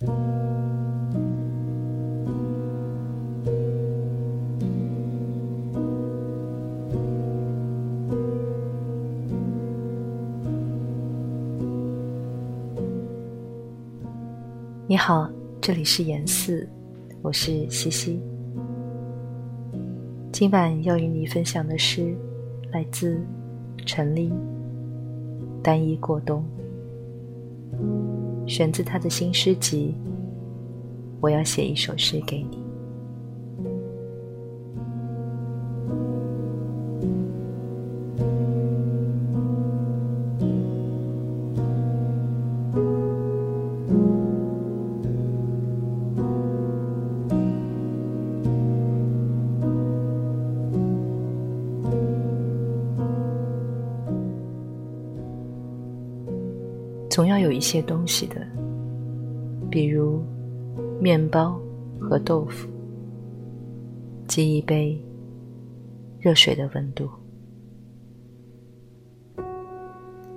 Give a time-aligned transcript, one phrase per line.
[0.00, 0.06] 你
[14.96, 16.66] 好，这里是言四，
[17.20, 18.22] 我是西西。
[20.32, 22.16] 今晚要与你分享的诗，
[22.72, 23.20] 来自
[23.84, 24.30] 陈粒，
[25.62, 26.42] 《单衣过冬》，
[28.50, 29.94] 选自他的新诗集。
[31.20, 32.69] 我要写一首诗给你。
[57.10, 58.36] 总要有一些东西的，
[59.68, 60.22] 比如
[61.00, 61.60] 面包
[61.98, 62.68] 和豆腐，
[64.28, 64.96] 及一杯
[66.20, 67.10] 热水的温度，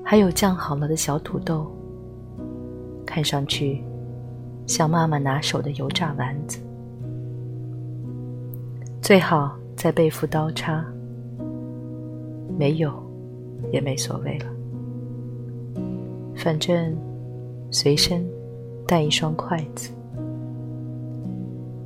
[0.03, 1.71] 还有酱好了的小土豆，
[3.05, 3.83] 看上去
[4.65, 6.59] 像妈妈拿手的油炸丸子，
[8.99, 10.83] 最好再备副刀叉，
[12.57, 12.91] 没有
[13.71, 14.45] 也没所谓了。
[16.43, 16.93] 反正
[17.71, 18.21] 随身
[18.85, 19.93] 带一双筷子，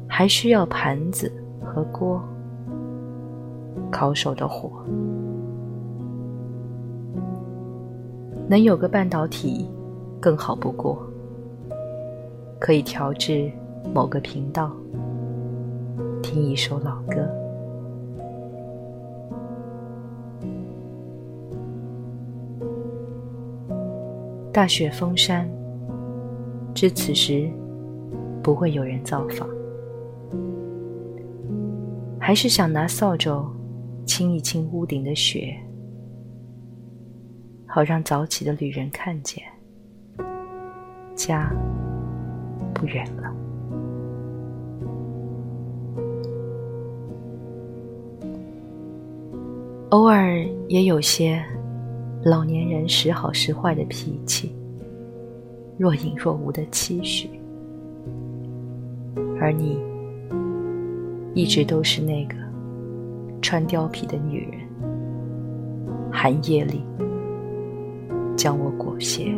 [0.09, 1.31] 还需要盘子
[1.63, 2.19] 和锅，
[3.91, 4.71] 烤手的火，
[8.49, 9.69] 能有个半导体
[10.19, 10.97] 更好不过，
[12.59, 13.51] 可以调至
[13.93, 14.71] 某个频道，
[16.23, 17.46] 听一首老歌。
[24.57, 25.47] 大雪封山，
[26.73, 27.47] 至此时
[28.41, 29.47] 不会有人造访，
[32.19, 33.45] 还是想拿扫帚
[34.03, 35.55] 清一清屋顶的雪，
[37.67, 39.43] 好让早起的旅人看见
[41.15, 41.53] 家
[42.73, 43.31] 不远了。
[49.91, 51.45] 偶尔也有些。
[52.29, 54.53] 老年人时好时坏的脾气，
[55.77, 57.29] 若隐若无的期许，
[59.39, 59.79] 而你
[61.33, 62.35] 一直都是那个
[63.41, 64.59] 穿貂皮的女人，
[66.11, 66.81] 寒夜里
[68.35, 69.33] 将我裹挟。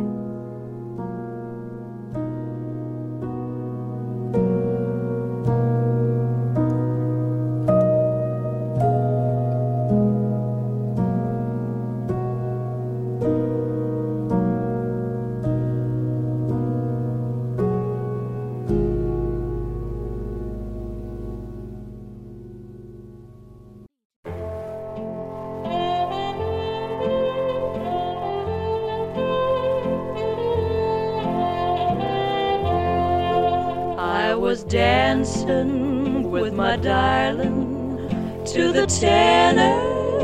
[34.40, 38.08] Was dancing with my darling
[38.46, 40.16] to the Tennessee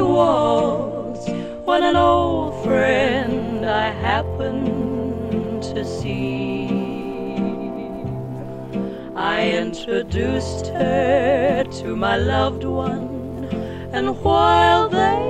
[0.00, 1.28] waltz
[1.66, 6.70] when an old friend I happened to see.
[9.14, 13.44] I introduced her to my loved one,
[13.92, 15.20] and while they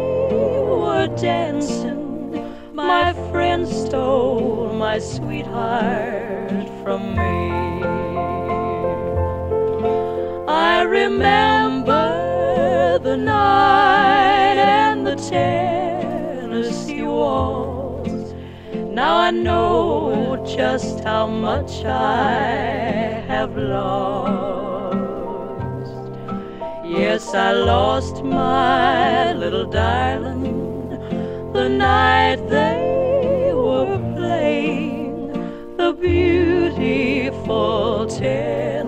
[0.81, 8.03] were dancing, my friend stole my sweetheart from me.
[10.94, 12.06] Remember
[13.03, 18.32] the night and the Tennessee waltz.
[19.00, 22.44] Now I know just how much I
[23.27, 24.94] have lost.
[26.84, 30.91] Yes, I lost my little darling
[31.53, 35.32] the night they were playing
[35.76, 38.83] the beautiful Tennessee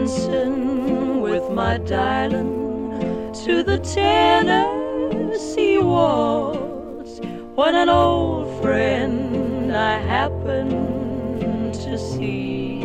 [0.00, 4.96] dancing with my darling to the Tennessee
[5.76, 7.20] waltz
[7.54, 12.82] when an old friend I happened to see.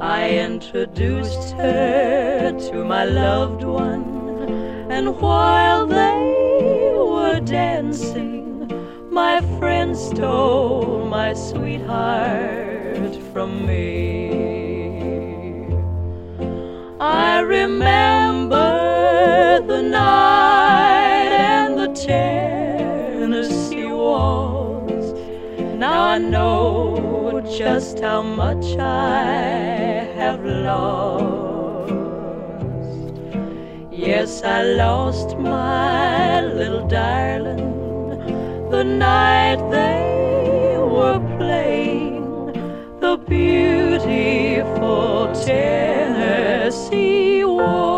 [0.00, 8.70] I introduced her to my loved one, and while they were dancing,
[9.10, 12.83] my friend stole my sweetheart
[13.32, 14.54] from me.
[17.00, 18.70] I remember
[19.66, 25.12] the night and the Tennessee waltz.
[25.76, 29.24] Now I know just how much I
[30.20, 31.92] have lost.
[33.90, 37.74] Yes, I lost my little darling
[38.70, 40.23] the night they
[43.34, 46.94] beautiful Tennessee
[47.44, 47.93] water.